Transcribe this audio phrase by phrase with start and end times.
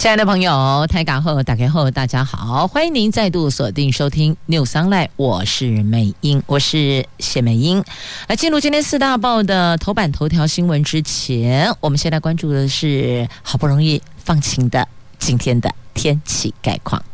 [0.00, 7.84] 亲爱的朋友，台港后打开后，大家好，欢迎您再度锁定收听 News Online，我是美英，我是谢美英。
[8.26, 17.04] 来进入今天四大报的头版头条新闻之前，我们先来关注的是好不容易放晴的今天的天气概况。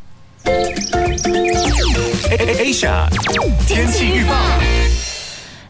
[2.39, 3.09] Asia
[3.67, 4.33] 天气预报。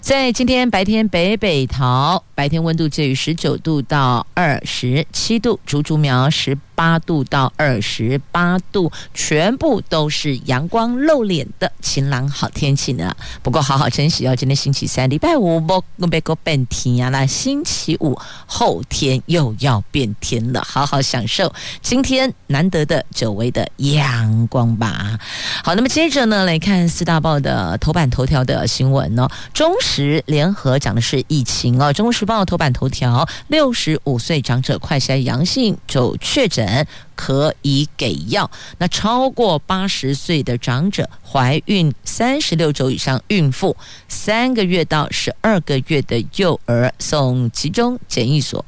[0.02, 13.16] 在今天白天，北北桃白天温度介于十九度到二十七度，竹竹苗十八度到二十八度，全部都是阳光露脸的晴朗好天气呢。
[13.42, 18.14] 不过好好珍惜哦，今天星期三，礼拜五不别个变天啊，那星期五
[18.44, 21.50] 后天又要变天了，好好享受
[21.80, 25.18] 今天难得的久违的阳光吧。
[25.64, 38.50] 好，那么接着呢，来看四大报的头版头条的新闻哦，中时联合讲的是疫情哦，《中国时报》头版头条：六十五岁长者快筛阳性就确诊，可以给药。
[38.78, 43.74] 那超过八十岁的长者、怀孕三十六周以上孕妇、
[44.08, 48.62] 三个月到十二个月的幼儿送集中检疫所，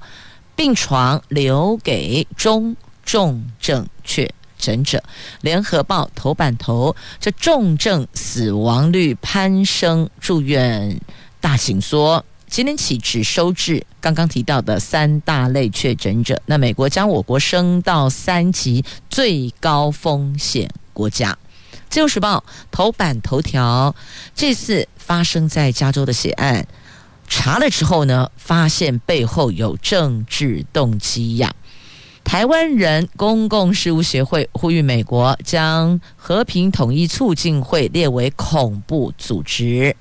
[0.55, 5.03] 病床留给中重症确诊者。
[5.41, 10.99] 联合报头版头：这重症死亡率攀升，住院。
[11.41, 16.41] 大紧缩，今天起只收治刚刚提到的三大类确诊者。
[16.47, 21.37] 那美国将我国升到三级最高风险国家。
[21.89, 23.95] 自由时报头版头条：
[24.35, 26.67] 这次发生在加州的血案，
[27.29, 31.55] 查了之后呢，发现背后有政治动机呀。
[32.25, 39.97] 台湾人公共事务协会呼吁美国将和平统一促进会列为恐怖组织。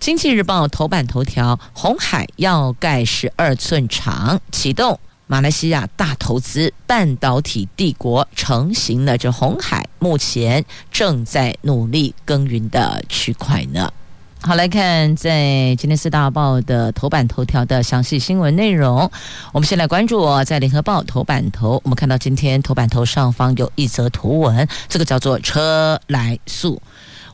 [0.00, 9.18] 经济日报头版头条：红海要盖十二寸厂，启动马来西亚大投资，半导体帝国成型了。
[9.18, 13.92] 这红海目前正在努力耕耘的区块呢。
[14.40, 19.10] 好，来看在今天四大报的头版头条的详细新闻内容。
[19.52, 26.80] 我们先来关注哦，在联合报头版头，我们看到今天头版头上方有一则图文，这个叫做“车来素”。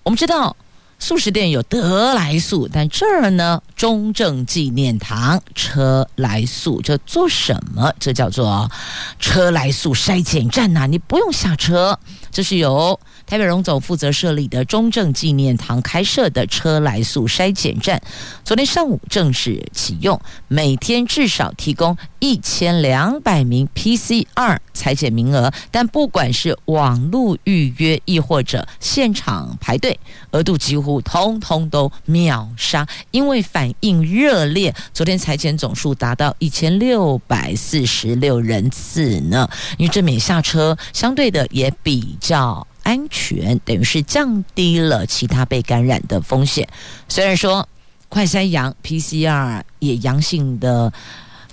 [0.02, 0.56] 我们知道。
[0.98, 7.92] 素食店有得来素，但这儿呢，中正纪念堂车来素，这做什么？
[8.00, 8.70] 这叫做
[9.20, 11.98] 车来素筛检站呐、你不用下车，
[12.30, 12.98] 这是由。
[13.26, 18.00] 台北荣总负责设立的中正纪念堂开设的车来素筛检站，
[18.44, 29.98] 昨天上午正式启用，每天至少提供一千两百名 PCR 裁检名额，但不管是网络预约亦或者现场排队，
[30.30, 34.72] 额度几乎通通都秒杀，因为反应热烈。
[34.94, 42.64] 昨天裁检总数达到一千六百四十六人次呢，因为这免下车，相对的也比较。
[42.86, 46.68] 安全等于是降低了其他被感染的风险。
[47.08, 47.68] 虽然说
[48.08, 50.92] 快筛阳 PCR 也阳性的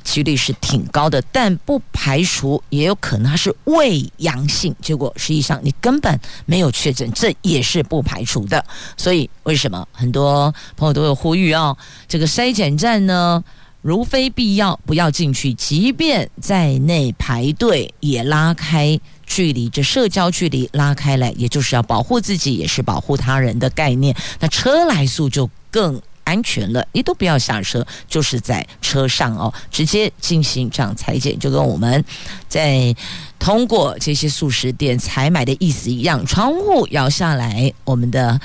[0.03, 8.63] 几率是挺高的，但不排除也有可能它是未阳性，结果实际上你根本没有确诊，这也是不排除的。
[8.95, 11.75] 所以为什么很多朋友都有呼吁哦，
[12.07, 13.43] 这个筛检站呢，
[13.83, 18.99] 如非必要不要进去，即便在内排队也拉开。
[19.25, 24.13] 距离这社交距离拉开来，也就是要保护自己，也是保护他人的概念。
[24.39, 32.03] 那车来素就更安全了，你都不要下车，就是在车上哦， 直接进行这样裁剪，就跟我们
[32.49, 32.93] 在
[33.39, 38.39] 通过这些素食店采买的意思一样，窗户摇下来，我们的。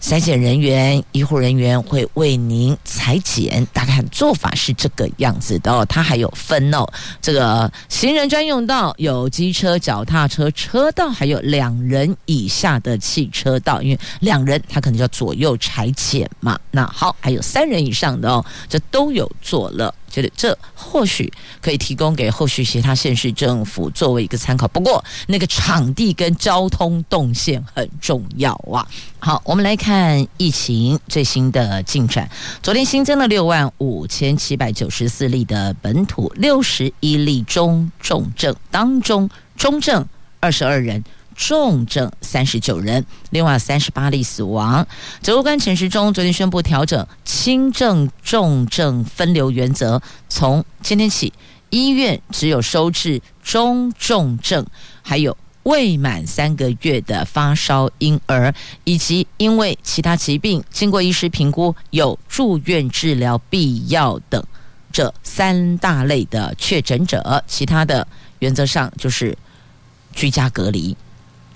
[0.00, 5.84] 筛检人员、医护人员会为您裁剪，大概做法是这个样子的哦。
[5.86, 6.86] 它还有分哦，
[7.20, 13.82] 这个行人专用道有机车、脚踏车车道，还有两人以下的汽车道。
[13.82, 16.58] 因为两人他可能要左右裁剪嘛。
[16.70, 19.92] 那好，还有三人以上的哦，这都有做了。
[20.10, 24.66] 觉得这或许可以提供给后续其他县市政府作为一个参考。
[24.68, 28.86] 不过，那个场地跟交通动线很重要啊。
[29.18, 32.28] 好，我们来看疫情最新的进展。
[32.62, 40.06] 昨天新增了六万五千七百九十四例的本土，六十一例中重症，当中中症
[40.40, 41.02] 二十二人。
[41.38, 44.86] 重症三十九人，另外三十八例死亡。
[45.22, 51.32] 指挥官陈时中昨天宣布调整轻症、重症分流原则，从今天起，
[51.70, 54.66] 医院只有收治中重症，
[55.00, 55.34] 还有。
[55.64, 64.42] 未满三个月的发烧婴儿，以及因为其他疾病经过医师评估有住院治疗必要等
[64.90, 68.06] 这三大类的确诊者，其他的
[68.38, 69.36] 原则上就是
[70.14, 70.96] 居家隔离，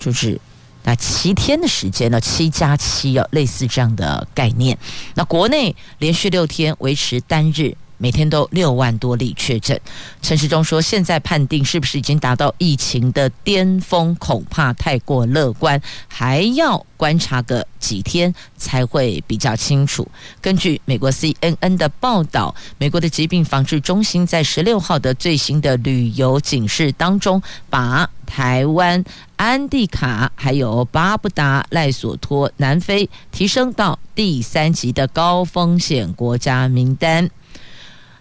[0.05, 0.41] 就是
[0.83, 4.77] 那七天的时间呢，七加七哦，类似这样的概念。
[5.15, 7.77] 那国内连续六天维持单日。
[8.03, 9.81] 每天都六万多例确诊，
[10.21, 20.05] 陈时中说：“现在判定是不是已经达到疫情的巅峰，恐怕太过乐观，还要观察个几天才会比较清楚。”
[20.43, 27.41] 根据美国 CNN 的报道，美国的疾病防治中心在十六号的最新的旅游警示当中，
[27.71, 29.05] 把台湾、
[29.37, 37.31] 安地卡还有巴布达赖索托、南非提升到第三级的高风险国家名单。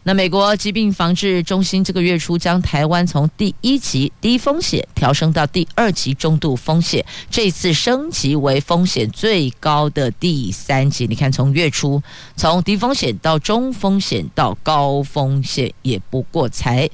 [0.03, 11.05] 那美国疾病防治中心这个月初将台湾从第一级低风险调升到第二级中度风险，这次升级为风险最高的第三级。
[11.05, 12.01] 你看，从月初
[12.35, 16.89] 从低风险到中风险到高风险，也不过才。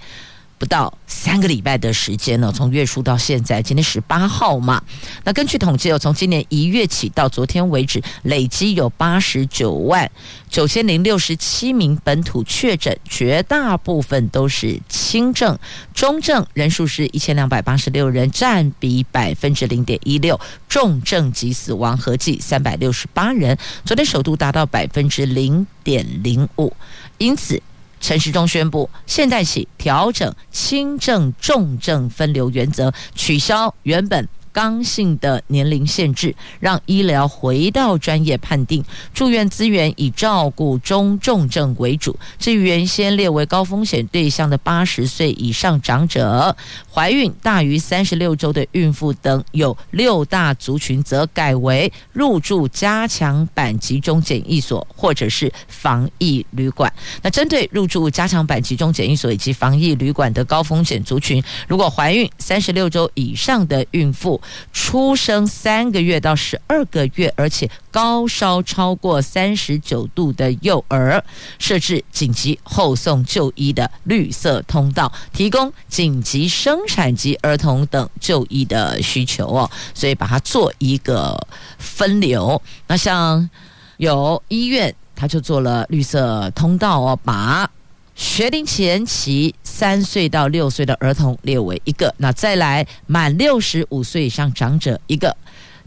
[0.57, 4.83] 不到三个礼拜的时间呢，从月初到现在，今天十八号嘛。
[5.23, 10.09] 那根据统计哦，从今年一月起到昨天为止，累积有八十九万
[10.49, 15.57] 九千零六十七名本土确诊，绝大部分都是轻症，
[15.93, 23.55] 中症人数是一千两百八十六人，占比百分之零点一六，重症及死亡合计三百六十八人，
[23.85, 26.73] 昨天首度达到百分之零点零五，
[27.19, 27.61] 因此。
[27.99, 34.27] 陈时中宣布，现在起调整轻症、重症分流原则，取消原本。
[34.57, 38.83] 刚性的年龄限制，让医疗回到专业判定，
[39.13, 42.17] 住院资源以照顾中重症为主。
[42.39, 46.57] 至于原先列为高风险对象的八十岁以上长者、
[46.91, 56.91] 怀孕大于三十六周的孕妇等有六大族群，则改为入住加强版集中检疫所或者是防疫旅馆。
[57.21, 71.23] 那针对入住加强版集中检疫所以及防疫旅馆的高风险族群，如果怀孕三十六周以上的孕妇，出生三个月到十二个月，而且高烧超过三十九度的幼儿，
[71.59, 79.69] 设置紧急后送就医的绿色通道，提供紧急生产及儿童等就医的需求哦。
[79.93, 81.47] 所以把它做一个
[81.77, 82.61] 分流。
[82.87, 83.49] 那像
[83.97, 87.69] 有医院，他就做了绿色通道哦，把。
[88.17, 95.37] 学龄前期三岁到六岁的儿童列为一个，那再来满六十五岁以上长者一个，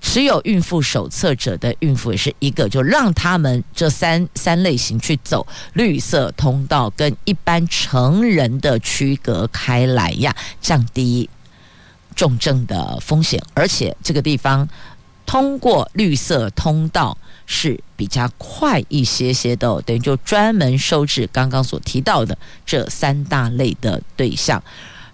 [0.00, 11.28] 持有孕妇手册者的孕妇也是一个，就让他们这三三类型去走绿色通道，跟一般成人的区隔开来呀，降低
[12.14, 14.68] 重症的风险，而且这个地方
[15.26, 17.18] 通过绿色通道。
[17.52, 24.62] 是比较快一些些的，等于就专门收治刚刚所提到的这三大类的对象，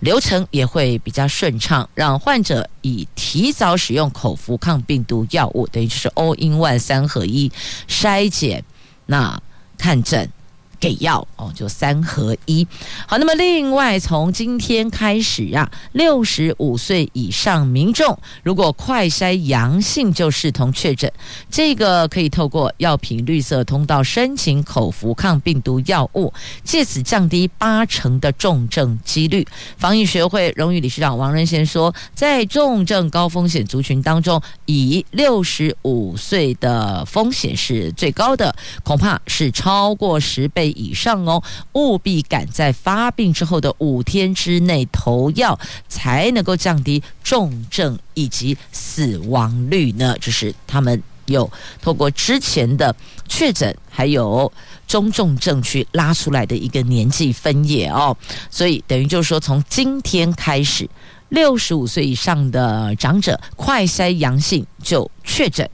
[0.00, 7.50] 流程也会比较顺畅，让患者以提早使用口服抗病毒药物，等于就是 all in one 三合一
[7.88, 8.62] 筛检，
[9.06, 9.40] 那
[9.78, 10.30] 看诊。
[10.78, 12.67] 给药哦，就三合一。
[13.06, 21.12] 好，那么另外从今天开始啊，六十五岁以上民众如果快筛阳性就视同确诊，
[21.50, 26.32] 这个可以透过药品绿色通道申请口服抗病毒药物，
[26.65, 29.46] 借此降低八成的重症几率。
[29.77, 40.66] 防疫学会荣誉理事长王仁贤说，在重症高风险族群当中，以六十五岁的风险是最高的，恐怕是超过十倍。
[40.70, 41.43] 以上哦，
[41.73, 45.58] 务必赶在发病之后的五天之内投药，
[45.89, 50.17] 才能够降低重症以及死亡率呢。
[50.20, 52.94] 就是他们有透过之前的
[53.29, 54.51] 确诊，还有
[54.87, 58.17] 中重症去拉出来的一个年纪分野哦。
[58.51, 60.89] 所以等于就是说，从今天开始，
[61.31, 65.69] 六十五岁以上的长者快筛阳性就确诊。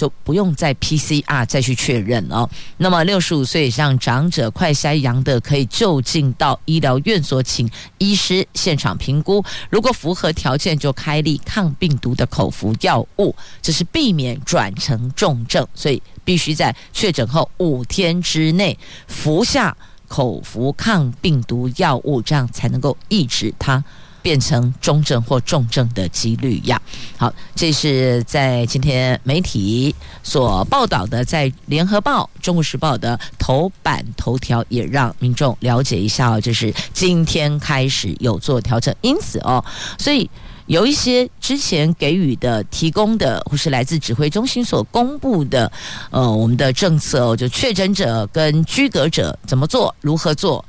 [0.00, 2.48] 就不用再 PCR 再去确认了。
[2.78, 15.68] 那么六十五岁以上长者快筛阳的，可以就近到医疗院所请医师现场评估，如果符合条件，就开立抗病毒的口服药物，这是避免转成重症。
[15.74, 19.76] 所以必须在确诊后五天之内服下
[20.08, 23.84] 口服抗病毒药物，这样才能够抑制它
[24.22, 26.80] 变成中症或重症的几率呀。
[27.16, 39.64] 好，这是在今天媒体所报道的，在《联合报》《中国时报》的头版头条，也让民众了解一下哦，就是今天开始有做调整，因此哦，
[39.98, 40.28] 所以
[40.66, 45.70] 有一些之前给予的、提供的，或是来自指挥中心所公布的，
[46.10, 50.64] 呃，我们的政策哦，就确诊者跟居隔者怎么做、如何做。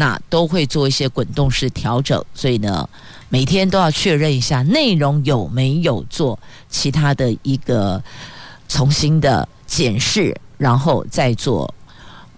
[0.00, 2.88] 那都会做一些滚动式调整，所以呢，
[3.28, 6.38] 每天都要确认一下内容有没有做
[6.68, 8.00] 其他的一个
[8.68, 11.74] 重新的检视，然后再做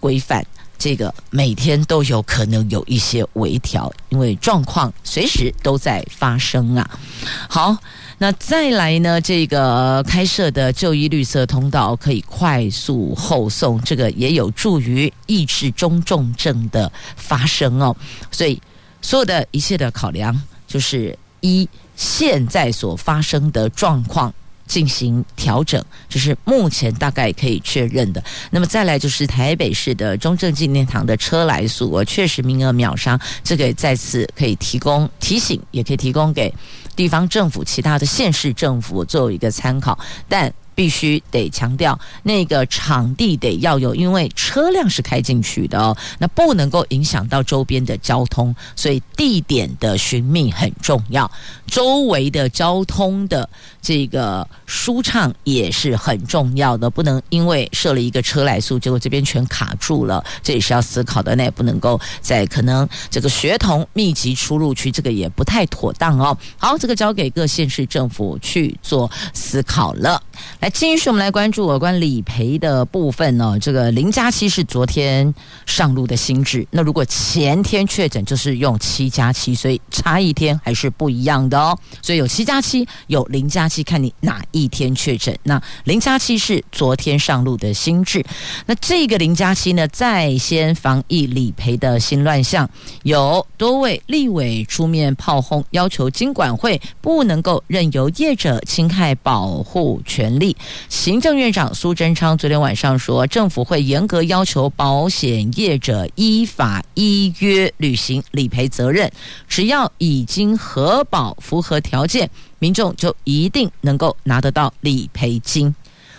[0.01, 0.43] 规范。
[0.79, 6.99] 这个每天都有可能有一些微调，因为状况随时都在发生啊。
[7.47, 7.77] 好。
[8.23, 9.19] 那再来呢？
[9.19, 17.97] 这个开设的就医绿色通道可以快速后送，这个也有助于抑制中重症的发生哦。
[18.31, 18.61] 所以，
[19.01, 24.31] 所有的一切的考量，就是一现在所发生的状况
[24.71, 28.23] 进行调整，这是目前大概可以确认的。
[28.53, 36.55] 那么再来就是台北市的中正纪念堂的车来素，我确实名额秒杀，这个再次可以提供提醒，也可以提供给。
[36.95, 39.99] 地方政府、其他的县市政府作为一个参考，
[40.29, 51.31] 但必须得强调，那个场地得要有，因为车辆是开进去的哦，那不能够影响到周边的交通，所以地点的寻觅很重要，
[51.71, 53.49] 周围的交通的
[53.81, 66.37] 这个舒畅也是很重要的，不能因为设了一个车来速，结果这边全卡住了，这也是要思考的，那也不能够在可能这个学童密集出入区，这个也不太妥当哦。
[66.59, 70.21] 好，这个交给各县市政府去做思考了，
[70.59, 70.69] 来。
[70.81, 75.35] 继续，我们来关注有关理赔的部分呢、这个零加七是昨天
[75.67, 81.79] 上路的新制，那如果前天确诊，就是用七加七，所以差一天还是不一样的哦。
[82.03, 85.37] 所以有七加七，有零加七，看你哪一天确诊。
[85.43, 88.25] 那零加七是昨天上路的新制，
[88.67, 92.69] 那这个零加七呢，在先防疫理赔的新乱象，
[93.03, 100.57] 有多位立委出面炮轰，要求经管会不能够任由业者侵害保护权利。
[100.89, 109.11] 行政院长苏贞昌昨天晚上说，政府会严格要求保险业者依法依约履行理赔责任，
[109.49, 112.31] 只要已经核保符合条件，
[112.61, 115.75] 民众就一定能够拿得到理赔金。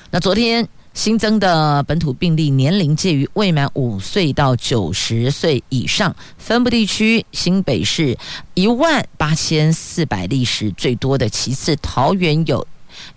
[0.10, 8.18] 那昨天新增的本土病例年龄介于未满五岁到九十岁以上，分布地区新北市
[8.56, 12.68] 一万八千四百例是最多的，其次桃园有。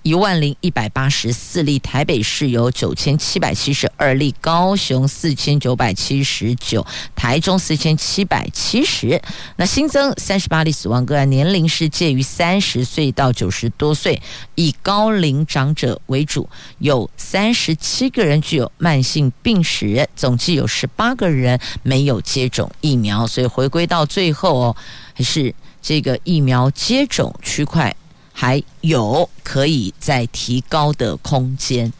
[0.03, 6.87] 一万零一百八十四例，台北市有九千七百七十二例，高雄四千九百七十九，
[7.17, 9.21] 台中四千七百七十。
[9.57, 14.21] 那新增三十八例死亡个案，年龄是介于三十岁到九十多岁，
[14.55, 16.49] 以高龄长者为主，
[16.79, 24.77] 有三十七个人具有慢性病史，总计有十八个人没有接种疫苗，所以回归到最后哦，
[25.15, 27.95] 还是这个疫苗接种区块。
[28.37, 31.91] 还有可以再提高的空间。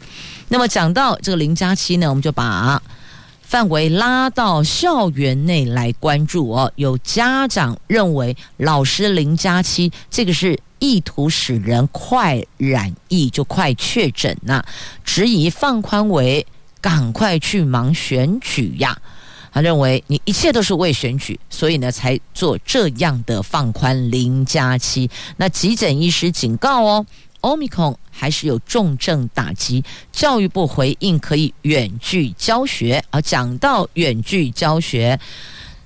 [0.49, 2.79] 那么讲到这个零加七呢，我们就把
[3.41, 6.71] 范围拉到校园内来关注哦。
[6.75, 14.61] 有家长认为老师零加七这个是意图使人快染疫，就快确诊呐，
[15.03, 16.45] 质疑放宽为
[16.81, 18.99] 赶快去忙选举呀。
[19.55, 25.09] 他认为你一切都是为选举，所以呢才做这样的放宽零加七。
[25.37, 27.05] 那急诊医师警告哦
[27.39, 29.81] ，Omicron 还是有重症打击。
[30.11, 35.17] 教育部回应可以远距教学，而讲到远距教学。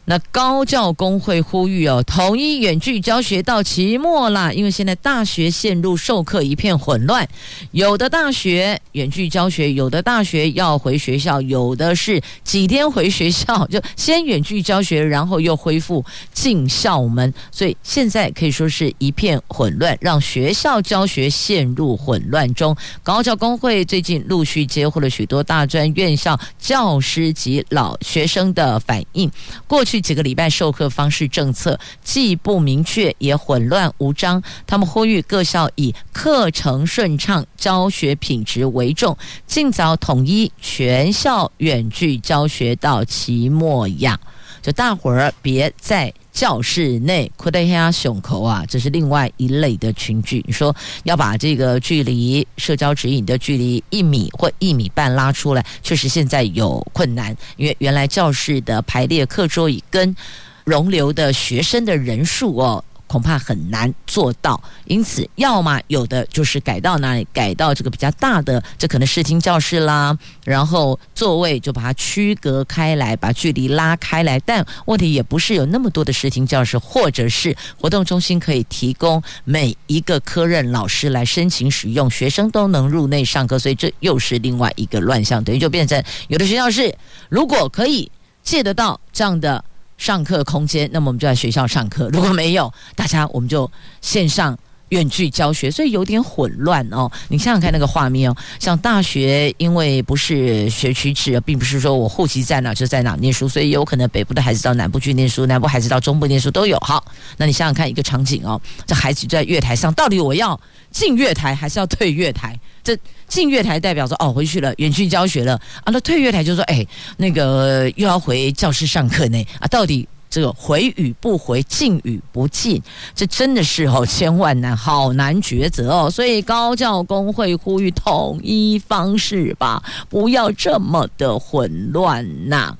[0.10, 7.30] 那高教工会呼吁哦，统一远距教学到期末啦，因为现在大学陷入授课一片混乱，
[7.74, 22.75] 有的大学远距教学，有的大学要回学校，有的是几天回学校就先远距教学，然后又恢复进校门，所以现在可以说是一片混乱，让学校教学陷入混乱中。
[23.04, 29.32] 高教工会最近陆续接获了许多大专院校教师及老学生的反应，
[29.68, 29.99] 过去。
[30.00, 44.20] 几个礼拜授课方式政策既不明确也混乱无章，他们呼吁各校以课程顺畅、教学品质为重，尽早统一全校远距教学到期末呀！
[44.62, 50.44] 就大伙儿别在教室内扩大一下胸口啊，这是另外一类的群聚。
[50.48, 60.16] 你说要把这个距离社交指引的距离一米或一米半拉出来，确实现在有困难，因为原来教室的排列课桌椅跟
[60.63, 62.84] 容留的学生的人数哦。
[63.10, 64.62] 恐怕很难做到。
[64.86, 74.39] 因此，要么有的就是改到哪里，改到这个比较大的，这可能视听教室啦，然后座位就把它区隔开来，把距离拉开来。
[74.42, 86.96] 但问题也不是有那么多的视听教室，或者是活动中心可以提供每一个科任老师来申请使用，学生都能入内上课，所以这又是另外一个乱象，等于就变成有的学校是
[87.28, 88.12] 如果可以
[88.44, 89.63] 借得到这样的
[90.00, 93.70] 上课空间，那么我们就在学校上课；如果没有，大家我们就
[94.01, 94.58] 线上。
[94.89, 97.08] 远距教学，所以有点混乱哦。
[97.27, 106.75] 你想想看那个画面哦，像大学，因为不是学区制，并不是说我户籍在哪就在哪念书，所以有可能北部的孩子到南部去念书，南部孩子到中部念书都有。
[106.79, 107.06] 好，
[107.38, 112.60] 那你想想看一个场景哦，这孩子就在月台上，到底我要进月台还是要退月台？
[112.89, 115.53] 这进月台代表说哦回去了，远去教学了
[115.84, 115.91] 啊。
[115.91, 116.86] 那退月台就说哎，
[117.17, 120.08] 那个又要回教室上课呢啊，到底？
[120.31, 122.79] 这个回与不回，进与不进，
[123.15, 126.08] 这真的是哦，千万难，好难抉择哦。
[126.08, 132.77] 所以高教工会呼吁统一方式吧，不要这么的混乱呐。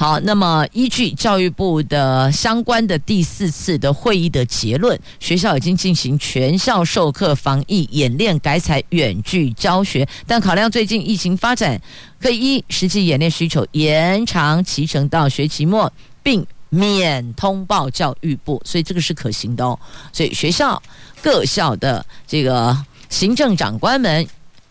[0.00, 11.78] 好，那么依据教育部的相关的第四次的会议的结论，学校已经进行全校授课防疫演练，改采远距教学，但考量最近疫情发展，
[12.18, 15.92] 可以依实际演练需求延长期程到学期末，
[16.22, 16.46] 并。
[16.72, 19.76] 免通报教育部，所以这个是可行的哦。
[20.12, 20.80] 所以学校
[21.20, 22.76] 各校的这个
[23.08, 24.24] 行政长官们，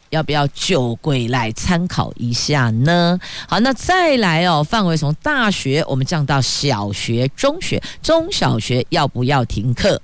[0.10, 3.20] 要不要就归来参考一下呢？
[3.48, 10.02] 好，那再来哦，范围从大学我们降到小学、中学、中小学要不要停课？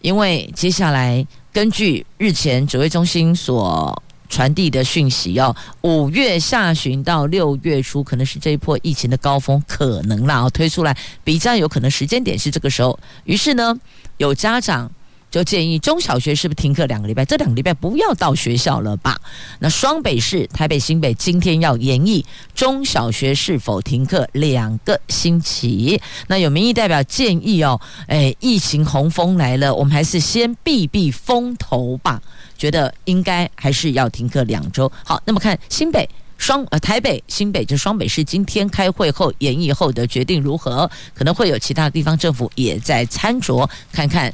[0.00, 4.02] 因为接下来根据日前指挥中心所。
[4.28, 12.98] 传递的讯息哦五月下旬到六月初，可能是这一波疫情的高峰，可能啦，推出来比较有可能时间点是这个时候。
[13.24, 13.78] 于是呢，
[14.16, 14.90] 有家长
[15.32, 17.24] 就建议中小学是不是停课两个礼拜？
[17.24, 19.18] 这两个礼拜不要到学校了吧？
[19.58, 22.24] 那双北市台北、新北今天要研议
[22.54, 25.98] 中小学是否停课两个星期。
[26.26, 32.20] 那有民意代表建议哦，哎，疫情洪峰来了，我们还是先避避风头吧。
[32.58, 34.92] 觉得应该还是要停课两周。
[35.02, 40.88] 好，那么看新北双呃台北新北就双北市今天开会后研议后的决定如何？
[41.14, 44.32] 可能会有其他地方政府也在参酌，看看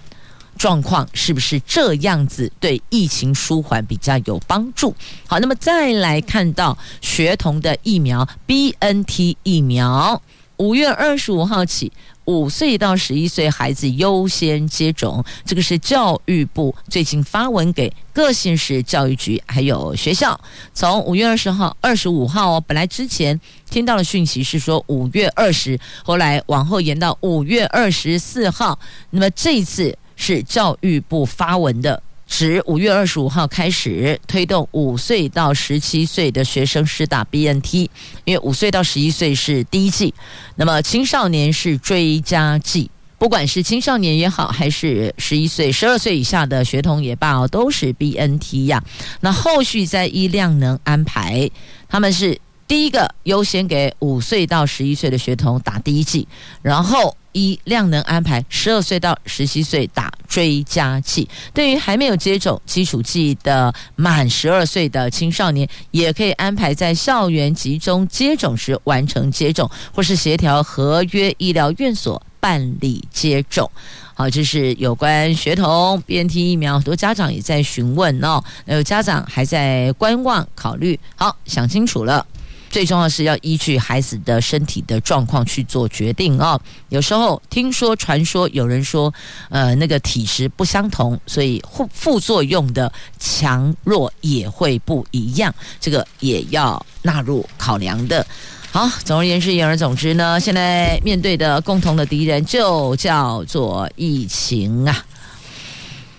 [0.59, 4.95] 状况是不是这样子，对疫情舒缓比较有帮助。
[5.27, 10.21] 好，那么再来看到学童的疫苗 BNT 疫苗，
[10.59, 11.91] 五月二十五号起。
[12.29, 20.39] 五岁到十一岁孩子优先接种，这个是教育部最近发文给各县市教育局还有学校。
[20.75, 23.41] 从五月二十号、二十五号哦，本来之前
[23.71, 28.79] 听到的讯息是说五月二十，后来往后延到五月二十四号。
[29.09, 32.03] 那么这一次是教育部发文的。
[32.27, 37.89] 指五月二十五号开始推动五岁到十七岁的学生施打 BNT，
[38.27, 40.13] 因为五岁到十一岁是第一剂，
[40.57, 42.91] 那么青少年是追加剂。
[43.17, 48.85] 不管是青少年也好，还是十一岁、十二岁以下的学童也罢，都是 BNT 呀。
[49.21, 51.51] 那后续再依量能安排，
[51.89, 56.29] 他们是第一个优先给五岁到十一岁的学童打第一剂，
[56.61, 57.17] 然后。
[57.39, 61.29] 一量能安排，十二岁到十七岁打追加剂。
[61.55, 73.71] 对于还没有接种基础剂的满十二岁的青少年，也可以安排在校园集中接种时完成接种，或是协调合约医疗院所办理接种。
[74.15, 78.43] 好，这是有关学童 BNT 疫苗，很多家长也在询问哦。
[78.67, 80.99] 有家长还在观望考虑。
[81.15, 82.27] 好，想清楚了。
[82.71, 86.61] 最重要是要依据孩子的身体的状况去做决定哦。
[86.91, 89.13] 有时候听说传说有人说，
[89.49, 98.27] 呃，那个体质不相同，所以副副作用的强弱也会不一样，这个也要纳入考量的。
[98.71, 105.05] 好，总而言之，言而总之呢，现在面对的共同的敌人就叫做疫情啊。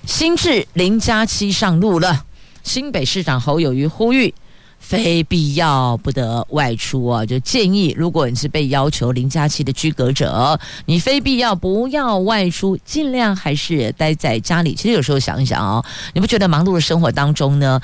[0.05, 2.25] 新制零加七上路了，
[2.63, 4.33] 新北市长侯友谊呼吁。
[4.79, 7.23] 非必要不得外出啊！
[7.25, 14.73] 就建议，如果你是被要求零加七的居隔者，你非必要不要外出，尽量还是待在家里。
[14.73, 17.79] 其实有时候想一想哦，你不觉得忙碌的生活当中呢，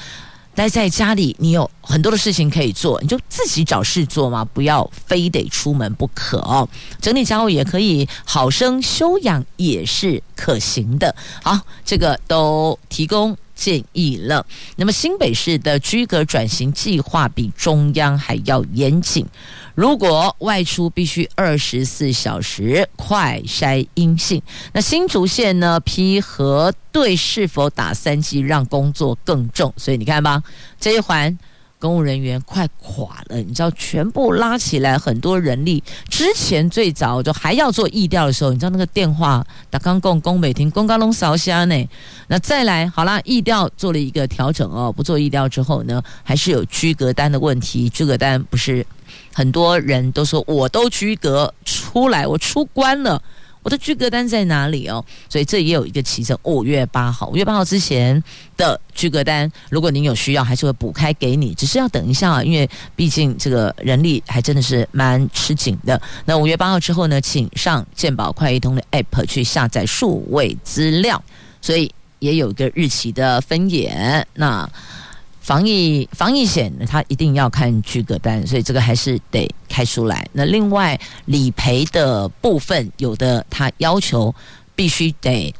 [0.55, 6.67] 待在家里你有很多的事情可以做，你就自己找事做嘛，不要非得出门不可哦。
[6.99, 11.15] 整理家务也可以，好生休养也是可行的。
[11.43, 13.37] 好，这个都提供。
[13.55, 14.45] 建议了。
[14.75, 19.25] 那么新北市的居格转型计划比中央还要严谨，
[19.73, 24.41] 如果外出必须二十四小时快筛阴性。
[24.73, 25.79] 那新竹县呢？
[25.79, 29.73] 批核对是否打三剂，让工作更重。
[29.77, 30.43] 所以你看吧，
[30.79, 31.37] 这一环。
[31.85, 35.83] 公务人员快垮了，你知道，全部拉起来很多人力。
[36.09, 41.89] 之前最早就还要做疫调的时候，你知道那个电话打刚共公美亭公高龙扫虾呢。
[42.27, 47.87] 那再来好啦，疫调做了一个调整哦，不做疫调之后呢，还是有居隔单的问题。
[47.89, 48.83] 居隔单不是
[49.31, 53.21] 很多人都说我都居隔出来，我出关了。
[53.65, 55.03] 我的居格单在哪里哦？
[55.27, 58.23] 所以这也有一个期程，五月八号，五月八号之前
[58.55, 65.99] 的居格单，如果您有需要，还是会补开给你，只是要等一下啊，因为毕竟这个人力还真的是蛮吃紧的。
[66.25, 71.19] 那五月八号之后呢，请上健保快易通的 App 去下载数位资料，
[71.59, 74.23] 所以也有一个日期的分野。
[74.35, 74.69] 那。
[75.45, 80.27] 防疫防疫险，它一定要看居格单，所以这个还是得开出来。
[80.33, 84.33] 那另外理赔的部分，有的它要求
[84.73, 85.53] 必须得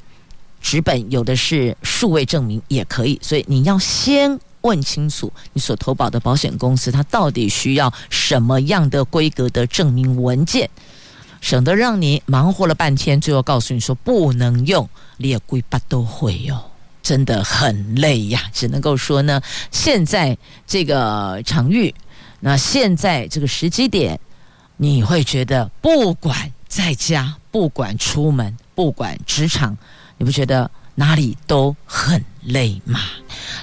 [0.60, 3.20] 纸本，有的是数位证明也可以。
[3.22, 10.68] 所以你要先问清楚你所投保的保险公司，它到底需要什么样的规格的证明文件，
[11.42, 16.60] 省得让你忙活了半天，最后告诉你说不能用，你也贵八都会哟。
[17.06, 19.40] 真的很累呀，只能够说呢，
[19.70, 21.94] 现在这个场域，
[22.40, 24.20] 那现在这个时机点，
[24.76, 29.78] 你会觉得不管在家，不管出门，不管职场，
[30.18, 33.00] 你不觉得哪里都很累吗？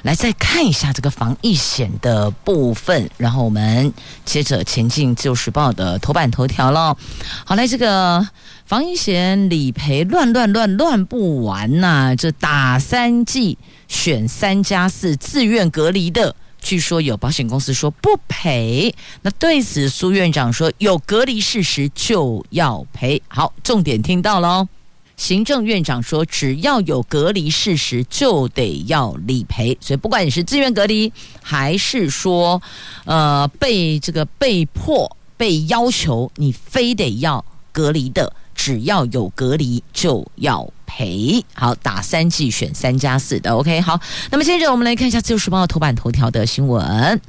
[0.02, 3.92] 来，再看一下这个防疫险的部分，然后我们
[4.24, 6.96] 接着前进《自由时报》的头版头条喽。
[7.44, 8.28] 好，来这个。
[8.64, 12.16] 防疫险理赔乱乱乱乱不完呐、啊！
[12.16, 18.94] 这打三剂选三加四自愿隔离的，据说有保险公司说不赔。
[19.20, 23.20] 那对此苏院长说有隔离事实就要赔。
[23.28, 24.66] 好，重点听到喽。
[25.22, 29.78] 行政院长说只要有隔离事实就得要理赔。
[29.80, 32.60] 所以不管你是自愿隔离还是说
[33.04, 38.32] 呃被这个被迫被要求你非得要隔离的。
[38.54, 43.98] 只要有隔离就要赔，好，打三剂选三加四的，OK，好，
[44.30, 47.20] 那么接着我们来看一下《自由时报》头版头条的新闻。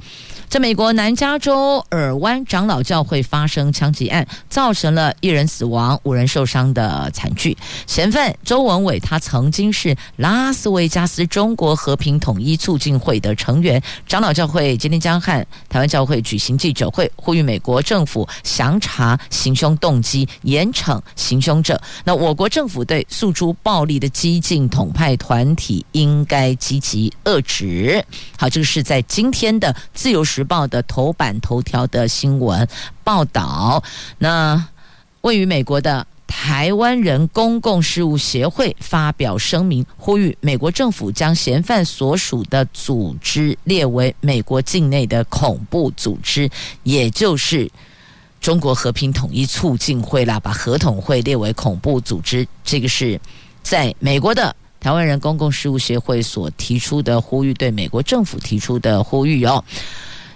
[0.48, 7.56] 在美国南加州尔湾长老教会发生枪击案，造成了一人死亡、五人受伤的惨剧。
[7.86, 13.82] 嫌犯周文伟，他曾经是拉斯维加斯中国和平统一促进会的成员。
[14.06, 21.80] 长老教会今天将和台湾教会举行记者会，呼吁美国政府详查行凶动机，严惩行凶者。
[22.04, 28.04] 那我国政府对诉诸暴力的激进统派团体应该积极遏止。
[28.36, 32.66] 好，这个是在今天的自由时报的头版头条的新闻
[33.02, 33.82] 报道，
[34.18, 34.68] 那
[35.22, 46.50] 位于美国的台湾人公共事务协会发表声明，呼吁美国政府将嫌犯所属的组织列为美国境内的恐怖组织，
[46.82, 47.70] 也就是
[48.40, 53.20] 中国和平统一促进会啦，把合统会列为恐怖组织，这个是
[53.62, 54.54] 在美国的。
[54.80, 59.64] 台湾人公共事务协会所提出的呼吁，对美国政府提出的呼吁哦。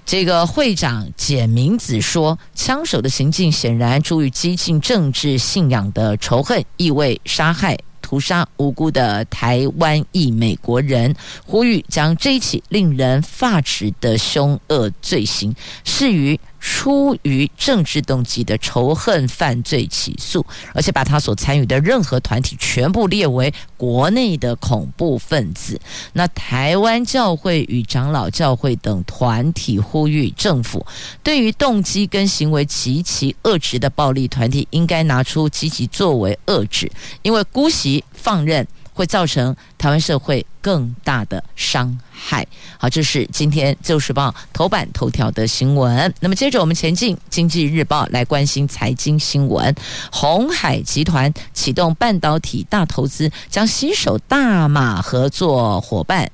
[0.09, 20.45] 这个会长简明子说，枪手的行径显然出于激进政治信仰的仇恨，意味杀害、屠杀无辜的台湾裔美国人，呼吁将这一起令人发指的凶恶罪行视于出于政治动机的仇恨犯罪起诉，
[20.75, 25.81] 而且把他所参与的任何团体全部列为国内的恐怖分子。
[26.13, 30.85] 那台湾教会与长老教会等团体呼吁政府，
[31.23, 36.91] 对于动机跟行为极其恶质的暴力团体，应该拿出积极作为遏制，
[37.23, 38.67] 因为姑息放任。
[38.99, 42.45] 会造成台湾社会更大的伤害。
[42.77, 46.13] 好，这是今天《自由时报》头版头条的新闻。
[46.19, 49.73] 那么接着我们前进《经济日报》来关心财经新闻。
[50.11, 56.29] 鸿海集团启动半导体大投资，将携手大马合作伙伴。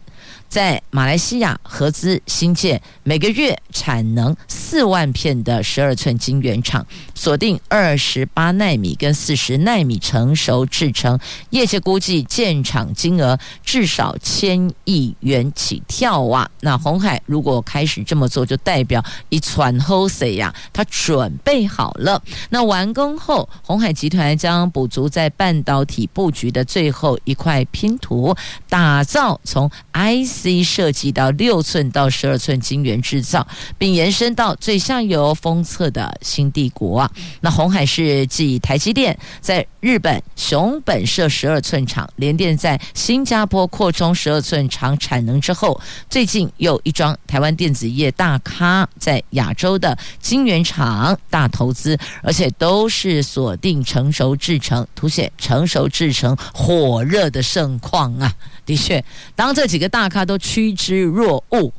[0.54, 11.18] 在马来西亚合资新建每个月产能四万片的十二寸晶圆厂，锁定二十八纳米跟四十纳米成熟制程，
[11.50, 16.48] 业界估计建厂金额至少千亿元起跳啊！
[16.60, 20.54] 那红海如果开始这么做，就代表一传后谁呀？
[20.72, 22.22] 他准备好了。
[22.50, 28.32] 那完工后，红海集团将补足在半导体布局的最后一块拼图，
[28.68, 33.46] 打造从 IC 设计到六寸到十二寸晶圆制造，
[33.78, 37.10] 并延伸到最下游封测的新帝国啊。
[37.40, 58.32] 那红海是继台积电在日本熊本设十二寸厂，联电在新加坡扩充十二寸厂产能之后，最近又一桩台湾电子业大咖在亚洲的晶圆厂大投资，而且都是锁定成熟制程，凸显成熟制程火热的盛况啊！
[58.66, 59.04] 的确，
[59.36, 61.72] 当这几个大咖都趋之若鹜，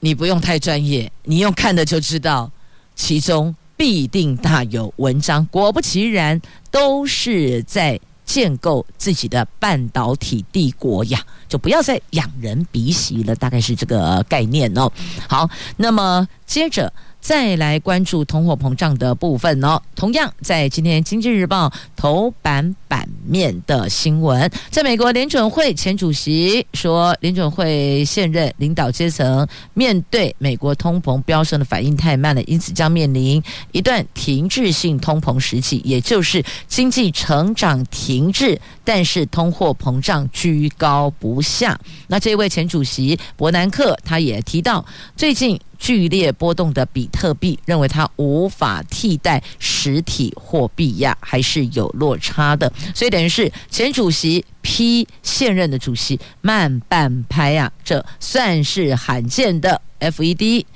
[0.00, 2.50] 你不用太专业，你用看的就知道，
[2.94, 5.44] 其中必定大有文章。
[5.46, 11.20] 果不其然，都是在建构自己的半导体帝国呀！
[11.48, 14.90] 就不要再仰人鼻息了，大概是这个概念哦。
[15.28, 16.92] 好，那么接着。
[17.26, 19.82] 再来关注通货膨胀的部分哦。
[19.96, 41.76] 同样在今天《经济日报》头版版面的新闻，在美国联准会前主席说，联准会现任领导阶层面对美国通膨飙升的反应太慢了，因此将面临一段停滞性通膨时期，也就是经济成长停滞，但是通货膨胀居高不下。
[42.06, 44.86] 那这位前主席伯南克他也提到，
[45.16, 45.58] 最近。
[45.78, 52.72] 剧烈波动的比特币，认为它无法替代实体货币呀，还是有落差的。
[52.94, 59.80] 所以等于是前主席批现任的主席慢半拍呀，这算是罕见的。
[59.98, 60.66] FED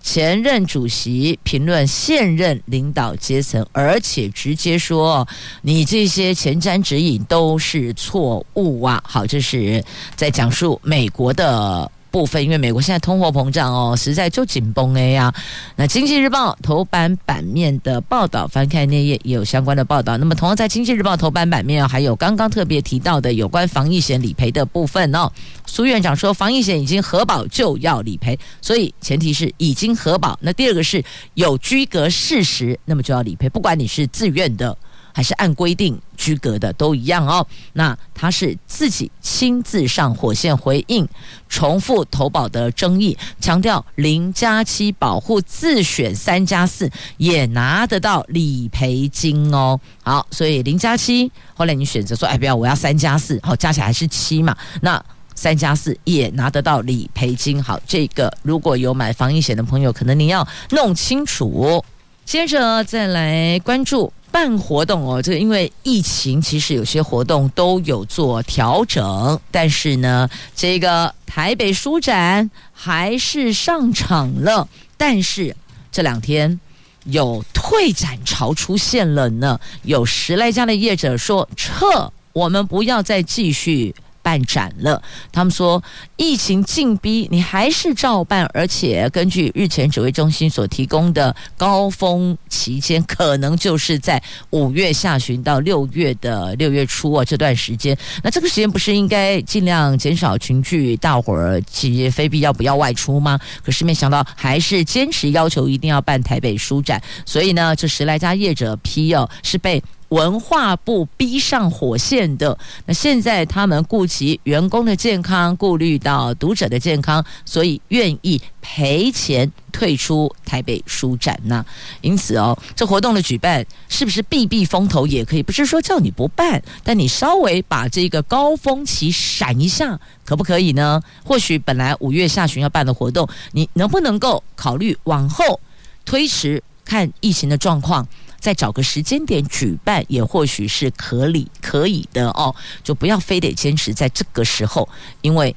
[0.00, 5.26] 前任主席评论现任领导阶层，而且直接说
[5.62, 9.02] 你这些前瞻指引都是错误啊！
[9.04, 11.90] 好，这是在讲述美国的。
[12.18, 15.32] 部分，因为美国现在通货膨胀哦，实在就紧绷哎呀。
[15.76, 20.16] 那《经济日报》头版版面的报道，翻开那页也有相关的报道。
[20.16, 25.30] 那么，同样在《经济日报》头版版面还有刚刚特别提到的有关防疫险理赔的部分哦。
[25.64, 30.36] 苏院长说，防疫险已经核保就要理赔，所以前提是已经核保。
[30.42, 31.00] 那第二个是
[31.34, 34.76] 有居格事实，那么就要理赔，不管你是自愿的。
[35.18, 37.44] 还是按规定居格的都一样哦。
[37.72, 41.04] 那他是自己亲自上火线回应，
[41.48, 49.80] 重复投保的争议，强调零加七保护自选三加四也拿得到理赔金哦。
[50.04, 54.56] 好，所以零加七，后来你选择说，哎，不要，我要三加四，好，加起来还是七嘛。
[54.82, 55.04] 那
[55.34, 57.60] 三加四也拿得到理赔金。
[57.60, 61.84] 好，这个如果有买防疫险的朋友，可能你要弄清楚。
[62.28, 64.12] 接着再来关注。
[64.30, 75.56] 办活动哦，这个因为疫情，其实有些活动都有做调整，但是呢，这个台北书展还是上场了，但是
[75.90, 76.60] 这两天
[77.04, 83.94] 有退展潮出现了呢，有十来家的业者说撤，我们不要再继续。
[84.22, 85.02] 办展了，
[85.32, 85.82] 他们说
[86.16, 97.96] 疫情禁逼，你还是照办，而且根据日前指挥中心所提供的高峰期间，可能就是在五月下旬到六月的六月初啊这段时间。
[98.22, 103.38] 那这个时间不是应该尽量减少群聚，大伙儿其实非必要不要外出吗？
[103.62, 109.82] 可是没想到还是坚持要求一定要办台北书展，所以呢，这十来家业者批哦是被。
[110.08, 121.64] 文化部逼上火线的，那现在他们顾及员工的健康，顾虑到读者的健康，所以愿意赔钱退出台北书展呢。
[122.00, 125.42] 因此哦，这活动的举办是不是避避风头也可以？
[125.42, 131.02] 不是说叫你不办，但你稍微把这个高峰期闪一下，可不可以呢？
[131.22, 135.60] 或许本来五月下旬要办的活动，你能不能够考虑往后
[136.06, 138.08] 推迟，看疫情的状况？
[138.38, 144.88] 再找个时间点举办，也或许是可以可以的哦，就不要非得坚持在这个时候，
[145.20, 145.54] 因为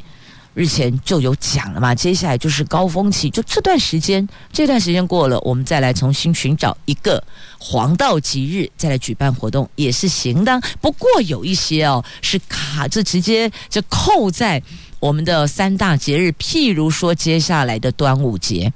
[0.54, 7.24] 日前就有讲了嘛，接下来就是高峰期，就这段时间，这段时间过了，我们再来重新寻找一个
[7.58, 10.60] 黄道吉日，再来举办活动也是行的。
[10.82, 14.62] 不过有一些哦，是卡着直接就扣在
[15.00, 18.74] 我们的三大节日，譬如说接下来的端午节，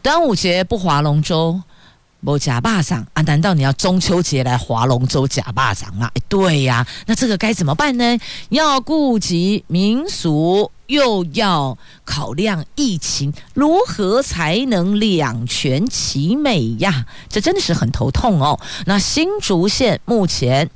[0.00, 1.60] 端午节不划龙舟。
[2.24, 3.22] 不假霸掌啊？
[3.22, 6.10] 难道你要中秋节来划龙舟假霸掌吗？
[6.14, 8.18] 哎，对呀，那这个该怎么办呢？
[8.48, 17.06] 要顾及民俗又要考量疫情，如何才能两全其美呀？
[17.28, 18.58] 这真的是很头痛哦。
[18.86, 20.68] 那新竹县目前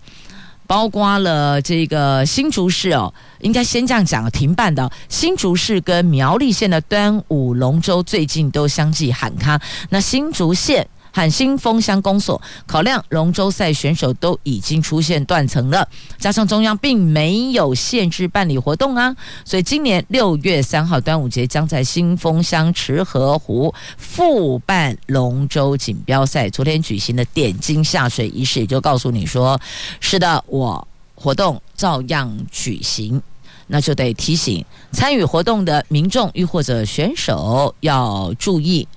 [0.68, 9.60] 包括了这个新竹市哦，应该先这样讲，停办的新竹市跟苗栗县的端午龙舟最近都相继喊卡。
[9.90, 10.88] 那新竹县。
[11.12, 15.86] 喊新丰乡公所考量龙舟赛选手都已经出现断层了，
[16.18, 26.48] 加上中央并没有限制办理活动啊，所以今年六月三号端午节将在新丰乡池河湖复办龙舟锦标赛。
[26.48, 29.60] 昨天举行的点睛下水仪式也就告诉你说，
[30.00, 33.20] 是的，我活动照样举行，
[33.66, 38.88] 那就得提醒参与活动的民众亦或者选手要注意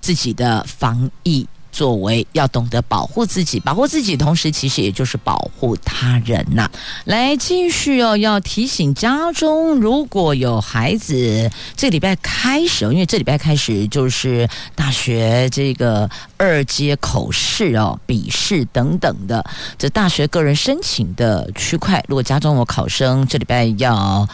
[0.00, 1.46] 自己的防疫。
[1.72, 6.70] 作为要懂得保护自己，保护自己，同时其实也就是保护他人呐、
[7.06, 19.42] 来继续哦，要提醒家中如果有孩子，这礼拜开始哦，因为这礼拜开始就是大学这个二阶口试哦、笔试等等的，
[19.78, 24.28] 这大学个人申请的区块，如果家中有考生，这礼拜要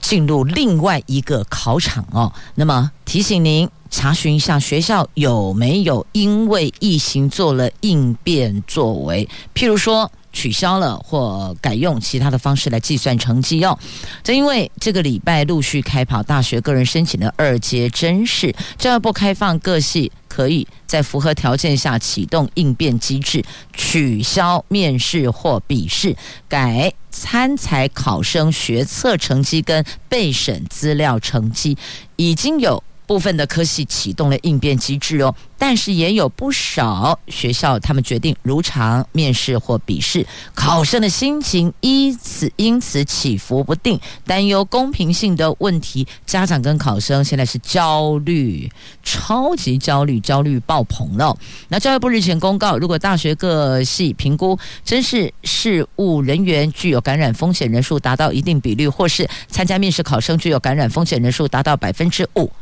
[0.00, 3.68] 进入另外一个考场哦，那么提醒您。
[3.90, 13.76] 查询一下学校有没有因为疫情做了应变作为，譬如说取消了或改用其他的方式来计算成绩哦。
[14.22, 26.14] 正因为这个礼拜陆续开跑大学个人申请的二阶甄试，教育部开放各系可以在符合条件下启动应变机制，取消面试或笔试，
[26.46, 31.76] 改参采考生学测成绩跟备审资料成绩，
[32.16, 32.84] 已经有。
[33.08, 48.70] 部分的科系启动了应变机制哦，但是也有不少学校他们决定如常面试或笔试，考生的心情因此因此起伏不定，担忧公平性的问题，家长跟考生现在是焦虑，
[49.02, 51.34] 超级焦虑，焦虑爆棚了。
[51.68, 62.52] 那教育部日前公告，如果大学各系评估真是事务人员具有感染风险人数达到一定比率，或是参加面试考生具有感染风险人数达到百分之五。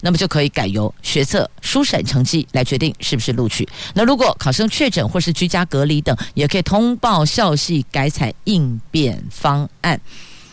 [0.00, 3.68] 那么就可以改由学测书审成绩来决定是不是录取。
[3.94, 10.00] 那如果考生确诊或是居家隔离等，也可以通报校系改采应变方案。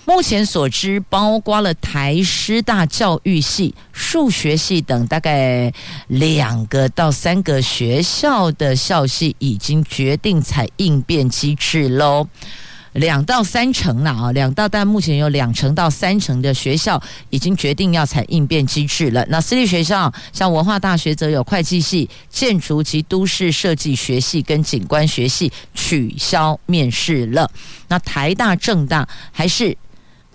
[0.05, 5.73] 目前所知，包括了台师大教育系、数学系等大概
[6.07, 12.25] 两个到三个学校的校系已经决定采应变机制喽。
[12.97, 19.25] 两到三成啦啊，两到但目前有两成到三成的学校已经决定要采应变机制了。
[19.29, 27.49] 那私立学校像文化大学则有会计系、建筑及都市设计学系跟景观学系取消面试了。
[27.87, 29.77] 那台大、政大还是。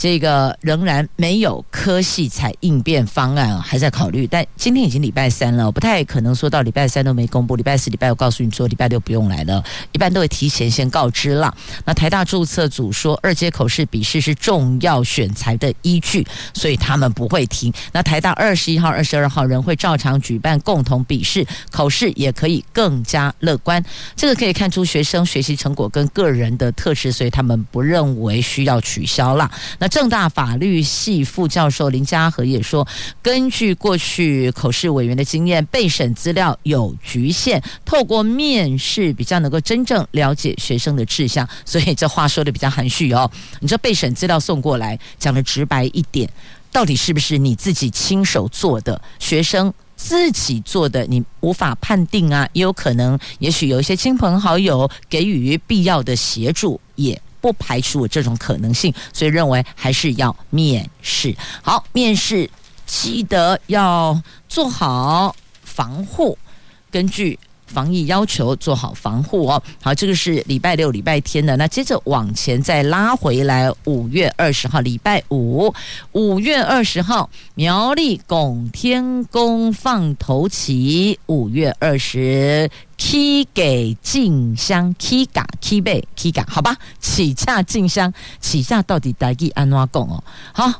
[0.02, 4.26] 这个仍然没有科系采应变方案，还在考虑。
[4.26, 7.54] 但今天已经礼拜三了，不太可能说到礼拜三都没公布。
[7.54, 9.62] 礼拜四、礼拜五告诉你说，礼拜六不用来了，
[9.92, 11.56] 一般都会提前先告知了。
[11.84, 17.72] 那台大注册组说，二阶口试笔试是重要选材的依据，所以他们不会停。
[17.92, 23.80] 那台大二十一号、二十二号仍会照常举办共同笔试，口试也可以更加乐观。
[24.16, 29.48] 这个可以看出学生学习成果跟个人的特质，所以他们不认为需要取消了。
[29.78, 32.88] 那正大法律系副教授林家和也说，
[33.20, 43.30] 根据过去口试委员的经验，备审资料有局限，透过面试比较能够真正了解学生的志向，所以这话说的比较含蓄哦。
[43.60, 46.26] 你这备审资料送过来，讲的直白一点，
[46.72, 48.98] 到底是不是你自己亲手做的？
[49.18, 52.48] 学生自己做的，你无法判定啊。
[52.54, 57.20] 也有可能，也许有一些亲朋好友给予必要的协助，也。
[57.42, 61.36] 不排除这种可能性，所以认为还是要面试。
[61.60, 62.48] 好，面试
[62.86, 66.38] 记得要做好防护，
[66.90, 67.38] 根据
[67.72, 69.62] 防疫要求做好防护哦。
[69.80, 71.56] 好，这个是礼拜六、礼拜天的。
[71.56, 75.72] 那接着往前再拉回来，五月二十号，礼拜五，
[76.12, 82.70] 五月二十号，苗栗拱天宫放头旗，五月二十。
[82.98, 86.76] 起给进香，起嘎起背起嘎，好吧？
[87.00, 90.22] 起驾进香，起驾到底台语安怎讲哦？
[90.52, 90.70] 好，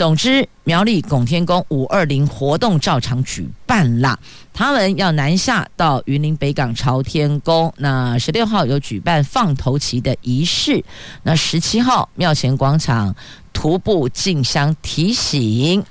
[0.00, 4.18] 总之苗栗拱天宫五二零活动照常举办啦。
[4.50, 10.82] 他们要南下到云林北港朝天宫，那十六号有举办放头旗的仪式，
[11.22, 13.14] 那十七号庙前广场
[13.52, 15.84] 徒步进香，提醒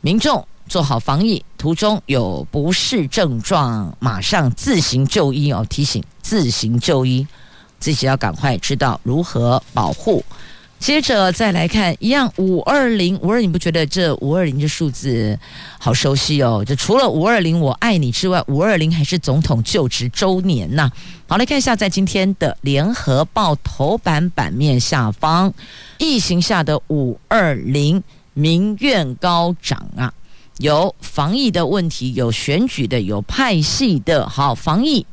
[0.00, 0.46] 民众。
[0.68, 5.66] 做好防疫，途中有不适症状，马上自行就医哦。
[5.68, 7.26] 提醒自行就医，
[7.80, 10.24] 自己要赶快知道如何保护
[10.78, 15.36] 接着再来看，一样五二零五二，你不觉得这五二零这数字
[15.78, 16.62] 好熟悉哦？
[16.64, 20.90] 就除了五二零我爱你之外，五二零还是总统就职周年呐。
[21.26, 25.52] 好，来看一下，在今天的联合报头版版面下方，
[25.98, 28.00] 疫情下的五二零
[28.34, 30.12] 民怨高涨啊，
[30.58, 34.28] 有防疫的问题，有选举的，有派系的。
[34.28, 35.04] 好，防疫。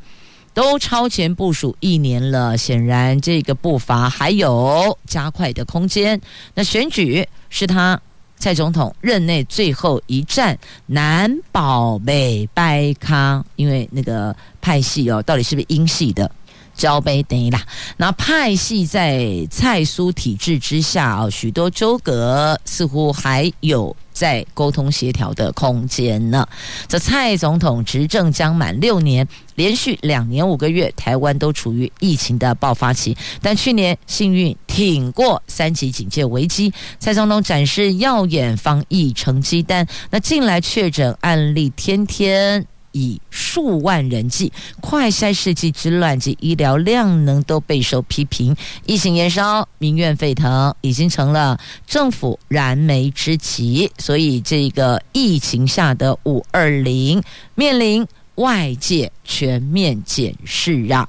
[0.54, 6.20] 都超前部署一年了，显然这个步伐还有加快的空间。
[6.54, 8.00] 那选举是他
[8.38, 16.30] 蔡总统任内最后一战，男宝贝掰康，因为那个派系哦，到底是不是英系的？
[16.76, 17.62] 交杯等于啦。
[17.98, 23.96] 那派系在蔡苏体制之下哦，许多纠葛似乎还有。
[24.14, 26.48] 在沟通协调的空间呢。
[26.88, 33.18] 这蔡总统执政将满六年，连续两年五个月，台湾都处于疫情的爆发期。
[33.42, 39.88] 但去年幸运挺过三级警戒危机，蔡总统展示耀眼防疫成绩单。
[40.12, 42.68] 那近来确诊案例天天。
[42.94, 53.92] 以数万人计，快筛试剂之乱及医疗量能都备受批评，疫情延烧，民怨沸腾，已经成了政府燃眉之急。
[53.98, 57.22] 所以，这个疫情下的五二零，
[57.56, 61.08] 面临外界全面检视啊。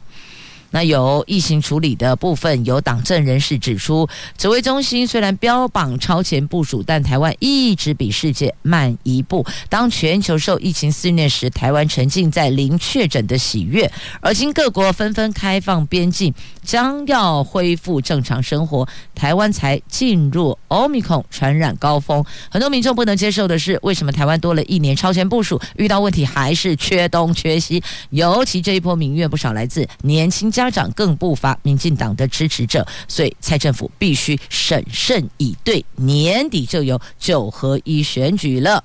[0.74, 9.46] 那有疫情处理的部分，有党政人士指出，指挥中心虽然标榜超前部署，但台湾一直比世界慢一步。
[9.68, 13.88] 当全球受疫情肆虐时，台湾沉浸在零确诊的喜悦，
[14.20, 22.24] 而今各国纷纷开放边境，将要恢复正常生活，台湾才进入 Omicron 传染高峰。
[22.50, 27.80] 很多民众不能接受的是，为什么台湾多了一年超前部署，遇到问题还是缺东缺西？
[28.10, 30.63] 尤其这一波民怨不少来自年轻家。
[30.64, 35.84] 家长更不乏民进党的支持者，所以蔡政府必须审慎以对。
[35.96, 38.82] 年底就有九合一选举了。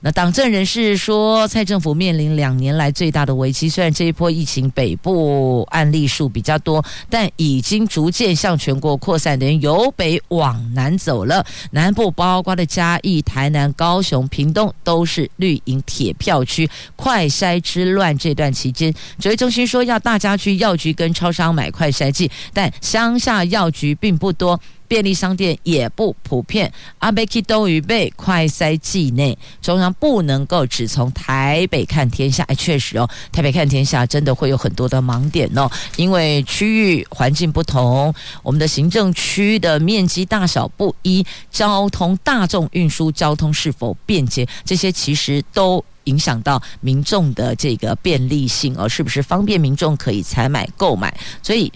[0.00, 3.68] 那党政人士说，蔡政府面临两年来最大的危机。
[3.68, 11.44] 虽然这一波疫情北部案例数比较多，但已经逐渐向全国扩散，等于由北往南走了。
[11.72, 16.68] 南部包括的嘉义、台南、高雄、屏东都是绿营铁票区。
[16.96, 24.60] 快筛之乱这段期间，指挥中心说要大家去药局跟超商买快筛剂，但乡下药局并不多。
[24.88, 32.42] 便利商店也不普遍，阿贝基都预备快筛剂内，中央不能够只从台北看天下。
[32.44, 51.14] 哎，确实哦，台北看天下真的会有很多的盲点哦，因为区域环境不同，我们的行政区的面积大小不一，交通大众运输交通是否便捷，这些其实都影响到民众的这个便利性哦，是不是方便民众可以采买购买？
[51.42, 51.72] 所以。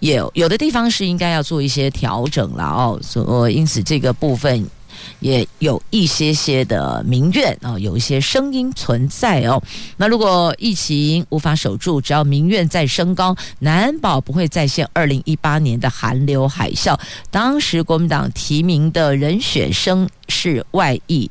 [0.00, 4.66] 有有的地方是应该要做一些调整了哦，所因此这个部分
[5.18, 9.62] 也有一些些的民怨啊，有一些声音存在哦。
[9.98, 16.98] 那如果疫情无法守住，只要民怨再升高，难保不会再现二零一八年的寒流海啸。
[17.30, 21.30] 当时国民党提名的人选生是外溢。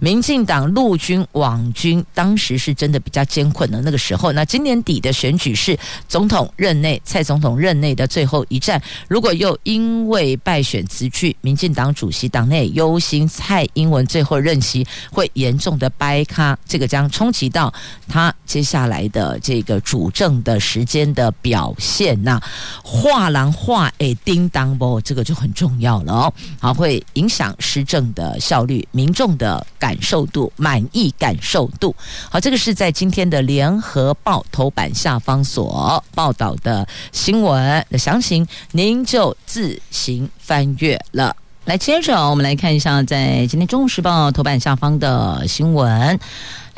[0.00, 4.32] 民进党陆军、网军当时是真的比较艰困的那个时候。
[4.32, 5.78] 那今年底的选举是
[6.08, 8.82] 总统任内，蔡总统任内的最后一战。
[9.08, 17.72] 如果又因为败选辞去，民进党主席党内忧心蔡英文最后任期会严重的掰咖，这个将冲击到
[18.08, 22.20] 他接下来的这个主政的时间的表现。
[22.24, 22.40] 那
[22.82, 26.32] 画廊画诶，叮当不，这个就很重要了哦。
[26.58, 29.96] 好，会影响施政的效率，民众的感。
[30.00, 31.94] 受度、满意感受度，
[32.30, 41.36] 好，这个是在今天的联合报头版下方所报道的新闻的详情，您就自行翻阅了。
[41.66, 46.18] 来，接着我们来看一下，在今天《中时报》头版下方的新闻，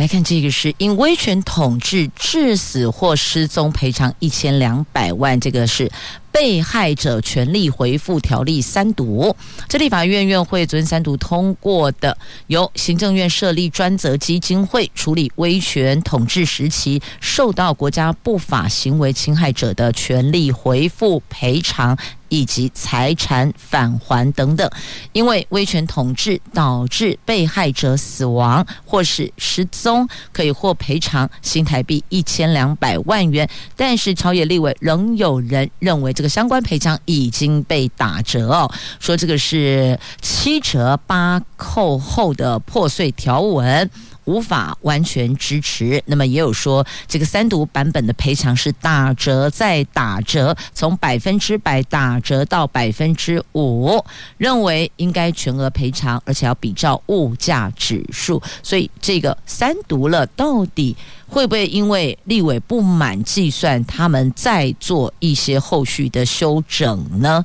[0.02, 5.88] 来看这个是因威权统治致死或失踪赔偿一千两百万，这个是。
[6.32, 9.36] 被害者权利回复条例三读，
[9.68, 21.96] 这立法院院会昨天三读通过的，由行政院设立专责基金会处理威权统治时期受到国家不法行为侵害者的权利回复赔偿。
[22.32, 24.66] 以及财产返还等等，
[25.12, 29.91] 因为威权统治导致被害者死亡或是失踪，
[30.32, 33.48] 可以获赔偿新台币一千两百万元。
[33.76, 38.70] 但是朝野立委仍有人认为这个相关赔偿已经被打折哦，
[39.00, 43.90] 说这个是七折八扣后的破碎条文。
[44.24, 46.02] 无法完全支持。
[46.06, 54.02] 那么也有说，这个三读版本的赔偿是打折再打折，从百分之百打折到百分之五，
[54.38, 58.42] 认为应该全额赔偿，而且要比照物价指数。
[58.62, 60.96] 所以这个三读了，到底
[61.26, 67.42] 会不会因为立委不满计算，他们再做一些后续的修整呢？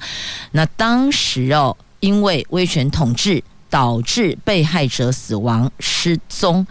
[0.52, 3.44] 那当时哦，因为威权统治。
[3.70, 6.66] 导致被害者死亡失踪，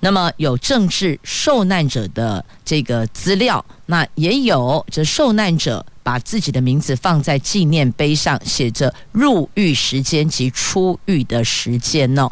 [0.00, 12.30] 那么有政治受难者的这个资料，那也有这受难者把自己的名字放在纪念碑上，写着入狱时间及出狱的时间哦。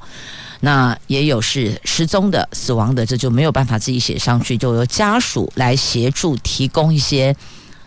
[0.60, 7.34] 那也有是失踪的、死亡的，这就没有办法自己写上去，就由家属来协助提供一些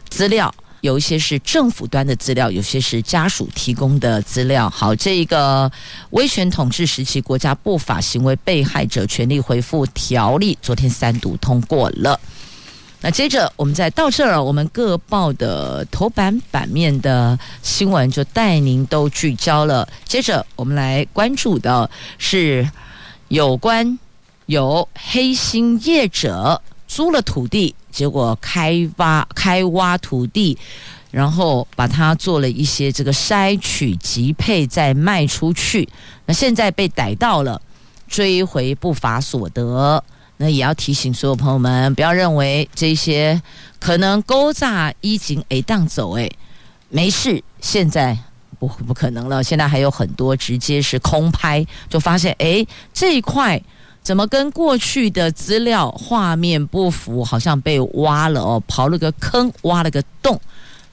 [0.09, 0.53] 资料。
[0.81, 4.69] 有一些是政府端的资料，有些是家属提供的资料。
[4.69, 5.71] 好，这一个
[6.11, 12.19] 威权统治时期国家不法行为被害者权利恢复条例，昨天三读通过了。
[12.99, 19.87] 那接着我们再到这儿，我们各报的头版版面的新闻就带您都聚焦了。
[20.03, 22.67] 接着我们来关注的是
[23.27, 23.99] 有关
[24.47, 26.59] 有黑心业者
[26.97, 27.75] 租了土地。
[27.91, 30.55] 结果开挖开挖土地，
[31.09, 35.87] 然后把它做了一些这个筛取、集配，再卖出去。
[36.27, 37.59] 那现在被逮到了，
[38.07, 40.03] 追回不法所得。
[40.37, 43.41] 那也要提醒所有朋友们，不要认为这些
[43.79, 46.29] 可能勾诈衣锦诶当走，哎，
[46.89, 47.43] 没事。
[47.61, 48.15] 现在
[48.59, 53.59] 不不可能了，现在还有很多直接是空拍，就发现哎这一块。
[54.07, 57.25] 怎么跟过去的资料画面不符？
[57.25, 60.39] 好像被挖了哦，刨了个坑，挖了个洞，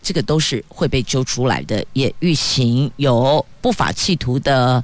[0.02, 1.86] 这个都是会被揪出来的。
[1.92, 4.82] 也预行有不法企图的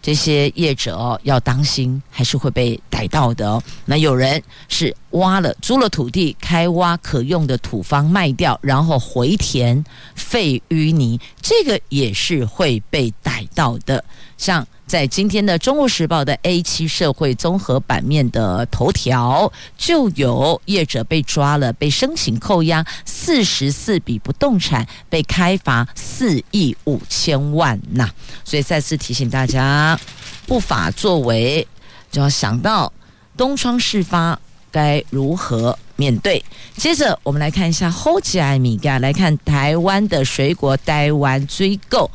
[0.00, 3.60] 这些业者，要当心，还是会被逮到的哦。
[3.84, 14.04] 那有人是挖了租了土地，开挖可用的土方卖掉，然后回填废淤泥，这个也是会被逮到的。
[14.38, 14.64] 像。
[14.86, 28.10] 在今天的《中国时报》的 A7 社会综合版面的头条，就有业者被抓了，被申请扣押四十四笔不动产，被开罚四亿五千万呐。
[28.44, 29.98] 所以再次提醒大家，
[30.46, 31.66] 不法作为
[32.12, 32.92] 就要想到
[33.38, 34.38] 东窗事发
[34.70, 36.44] 该如何面对。
[36.76, 42.10] 接着我们来看一下后吉艾米嘎，来看台湾的水果，台湾追购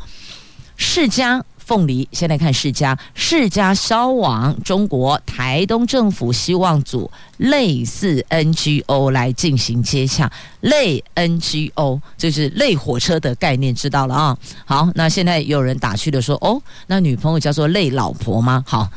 [0.78, 1.42] 释迦。
[1.70, 14.38] 凤梨，先来看世家，世家销往中国，台东政府希望组类似 NGO 来进行接洽，类 NGO 就是类火车的概念，知道了啊？
[14.66, 18.64] 好，那现在有人打趣的说，哦，那女朋友叫做累老婆吗？
[18.66, 18.90] 好，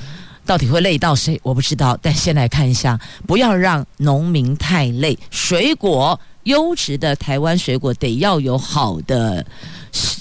[0.47, 1.39] 到底会累到谁？
[1.43, 9.45] 我不知道，但先来看一下，不要让农民太累，水果优质的台湾水果得要有好的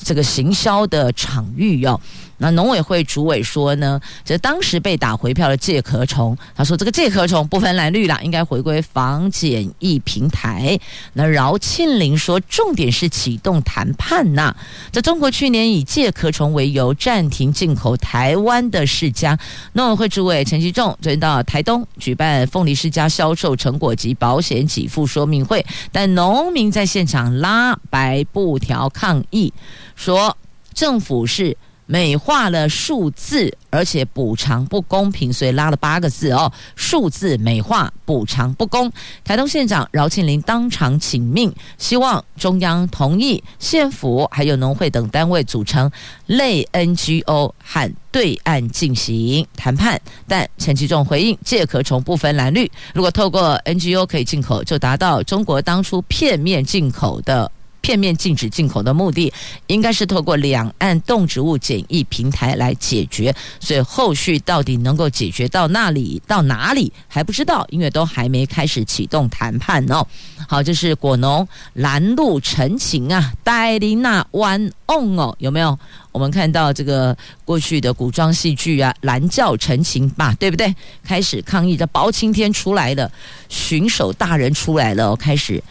[0.04, 1.98] 这个行销的场域哟。
[2.42, 10.80] 那农委会主委说呢，这当时被打回票的介壳虫，他说这个介壳虫不分蓝绿啦，应该回归防检疫平台。
[11.14, 14.56] 那饶庆铃说，重点是启动谈判呐。
[14.92, 19.38] 在中国去年以介壳虫为由暂停进口台湾的释迦，
[19.74, 29.54] 农委会主委陈其仲昨天到台东举办凤梨释迦销售成果及保险给付说明会，但农民在现场拉白布条抗议，
[29.96, 30.36] 说
[30.74, 31.56] 政府是。
[31.92, 36.50] 美化了数字，而且补偿不公平，所以拉了八个字哦。
[36.74, 38.90] 数字美化，补偿不公。
[39.26, 45.92] 台东县长饶庆铃当场请命，希望中央同意县府还有农会等单位组成
[46.28, 50.00] 类 NGO 和对岸进行谈判。
[50.26, 57.52] 但陈其仲回应：借壳虫不分蓝绿，如果透过 NGO 可以进口，就达到中国当初片面进口的。
[57.82, 59.32] 片面禁止进口的目的，
[59.68, 63.36] 应该是透过两岸动植物检疫平台来解决。
[63.60, 70.06] 所以后续到底能够解决到那里到哪里还不知道，因为都还没开始启动谈判哦。
[70.48, 75.78] 好，这是果农拦路陈情啊，戴琳娜湾哦，有没有？
[76.12, 77.16] 我们看到这个
[77.46, 80.74] 过去的古装戏剧啊，拦轿陈情吧，对不对？
[81.04, 83.10] 开始抗议的包青天出来了，
[83.50, 85.64] 巡守大人出来了，开始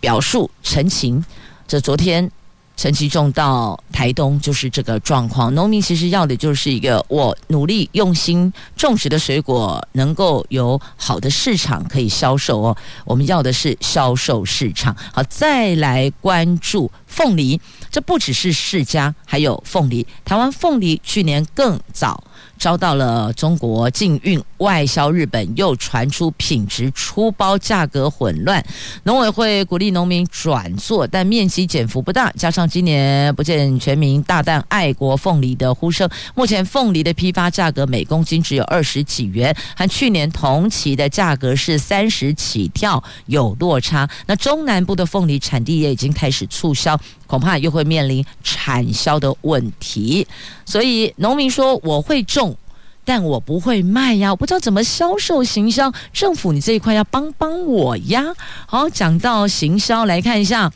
[0.00, 1.24] 表述陈情。
[1.66, 2.30] 这昨天
[2.76, 14.94] 陈其仲到台东就是这个状况，农民其实要的就是一个我努力用心种植的水果能够有好的市场可以销售哦，我们要的是销售市场。
[15.12, 17.60] 好，再来关注凤梨，
[17.90, 20.04] 这不只是释迦，还有凤梨。
[20.24, 22.24] 台湾凤梨去年更早。
[22.58, 28.64] 遭到了中国禁运，外销日本，又传出品质出包、价格混乱。
[29.02, 32.30] 农委会鼓励农民转作，但面积减幅不大。
[32.32, 44.08] 加上今年不见全民大啖爱国凤梨的呼声，目前凤梨的批发价格每公斤只有二十几元，和去年同期的价格是三十起跳，有落差。
[44.26, 50.26] 那中南部的凤梨产地也已经开始促销，恐怕又会面临产销的问题。
[50.64, 52.56] 所以农民说：“我会种。”
[53.06, 55.92] 但我不会卖呀，我不知道怎么销售行销。
[56.10, 58.24] 政府，你这一块要帮帮我呀。
[58.64, 60.72] 好，讲到行销，来看一下，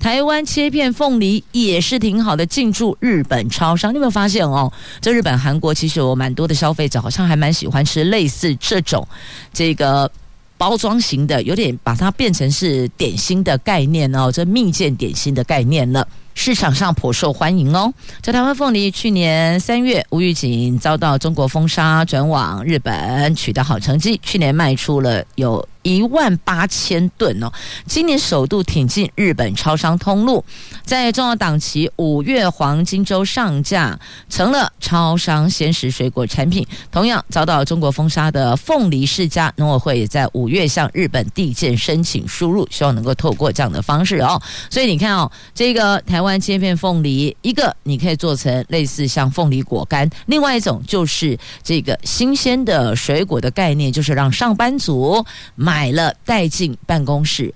[0.00, 3.92] 台湾切片凤梨也是挺好的，进驻日本超商。
[3.92, 4.72] 你有没有发现哦？
[5.02, 9.06] 在日本、韩国，其实有蛮多的消费者好像还蛮喜欢吃类似这种
[9.52, 10.10] 这个
[10.58, 16.06] 包装型的，有点把它变成是点心的概念哦，这蜜饯点心的概念了。
[16.34, 17.92] 市场上颇受欢迎哦。
[18.20, 25.66] 在台湾凤梨，去年三月无预警遭到中国封杀，转往日本取得好成绩，去年卖出了有。
[25.86, 27.48] 一万八千吨哦，
[27.86, 30.44] 今年首度挺进日本超商通路，
[30.82, 33.96] 在重要档期五月黄金周上架，
[34.28, 36.66] 成了超商鲜食水果产品。
[36.90, 44.42] 同样遭到中国封杀的凤梨世家，农委会也在五月向日本递件申请输入，希望能够透过这样的方式哦。
[44.68, 55.24] 所以你看哦，这个台湾切片凤梨，一个你可以做成类似像凤梨果干，另外一种就是这个新鲜的水果的概念，就是让上班族
[55.54, 55.75] 买。
[55.76, 57.54] 买了带进办公室，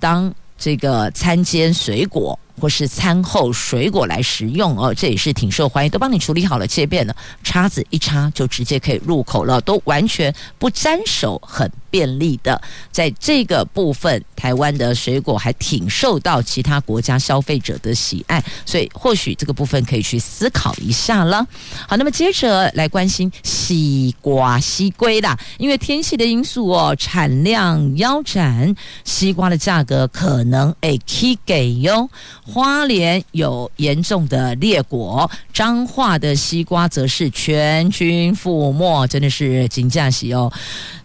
[0.00, 5.90] 当这个餐间水果或是餐后水果来食用哦，这也是挺受欢迎。
[5.90, 11.70] 都帮你处理好了，切片了，叉子一插就直接可以入口了，都完全不沾手，很。
[11.92, 12.58] 便利的，
[12.90, 21.46] 在这个部分，台湾的水果还挺受到其他国家消费者的喜爱，所以或许这个部分可以去思考一下了。
[21.86, 28.74] 好，那么接着来关心西瓜、西龟啦，因为天气的因素哦，产量腰斩，
[29.04, 32.08] 西瓜的价格可能会起给哟。
[32.44, 40.52] 花莲有严重的裂果，彰化的西瓜则是全军覆没，真的是惊驾喜哦。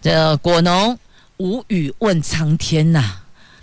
[0.01, 0.97] 这果农
[1.37, 3.03] 无语问苍天呐，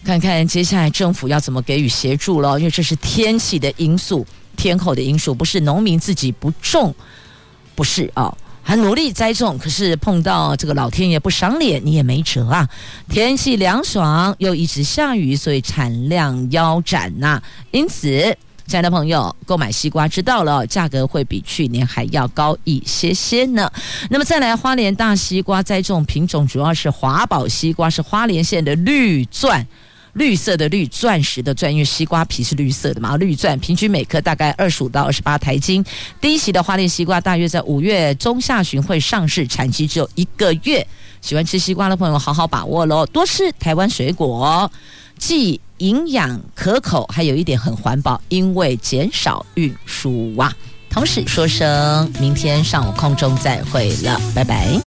[0.05, 4.25] 看看接下来政府要怎么给予协助了，因为这是天气的因素，
[4.57, 6.95] 天候的因素，不是农民自己不种，
[7.75, 8.33] 不是啊、
[8.67, 12.69] 还努力栽种，可是碰到这个老天爷不赏脸，你也没辙啊。
[13.09, 17.41] 天气凉爽又一直下雨，所以产量腰斩呐、
[17.71, 18.37] 因此。
[18.67, 23.71] 亲爱的朋友，购买西瓜知道了，价格会比去年还要高一些些呢。
[24.09, 29.67] 那么再来，花莲大西瓜栽种品种主要是华宝西瓜，是花莲县的绿钻，
[30.15, 35.85] 绿色的绿，钻石的钻，因为西瓜皮是绿色的嘛，绿钻平均每颗大概二十五到二十八台斤。
[36.21, 40.87] 第一期的花莲西瓜大约在五月中下旬会上市，产期只有一个月。
[41.21, 44.71] 喜欢吃西瓜的朋友，好好把握喽，多吃台湾水果，
[45.19, 50.55] 既营养可口，还有一点很环保，因为减少运输啊。
[50.91, 54.81] 同时说声，明天上午空中再会了，拜拜。